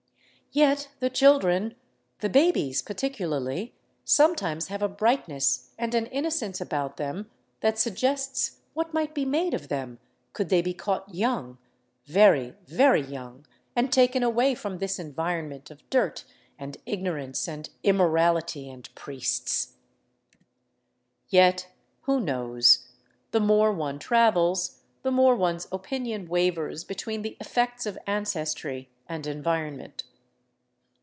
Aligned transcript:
Yet 0.53 0.89
the 0.99 1.09
children, 1.09 1.75
the 2.19 2.27
babies 2.27 2.81
particularly, 2.81 3.73
sometimes 4.03 4.67
have 4.67 4.81
a 4.81 4.89
brightness 4.89 5.69
and 5.77 5.95
an 5.95 6.07
innocence 6.07 6.59
about 6.59 6.97
them 6.97 7.31
that 7.61 7.77
suggests 7.79 8.59
what 8.73 8.93
might 8.93 9.15
be 9.15 9.23
made 9.23 9.53
of 9.53 9.69
them 9.69 9.97
could 10.33 10.49
they 10.49 10.61
be 10.61 10.73
caught 10.73 11.15
young, 11.15 11.57
very, 12.05 12.53
very 12.65 12.99
young, 12.99 13.45
and 13.77 13.93
taken 13.93 14.23
away 14.23 14.53
from 14.53 14.79
this 14.79 14.99
environment 14.99 15.71
of 15.71 15.89
dirt 15.89 16.25
and 16.59 16.75
ignorance 16.85 17.47
and 17.47 17.69
immorality 17.81 18.69
and 18.69 18.93
priests. 18.93 19.75
THE 21.29 21.37
ROUTE 21.37 21.47
OF 21.47 21.49
THE 21.49 21.61
CONQUISTADORES 21.61 21.67
Yet 21.69 21.73
who 22.01 22.19
knows? 22.19 22.87
The 23.31 23.39
more 23.39 23.71
one 23.71 23.99
travels, 23.99 24.81
the 25.01 25.11
more 25.11 25.33
one's 25.37 25.69
opinion 25.71 26.27
wavers 26.27 26.83
between 26.83 27.21
the 27.21 27.37
effects 27.39 27.85
of 27.85 27.97
ancestry 28.05 28.89
and 29.07 29.25
environment. 29.25 30.03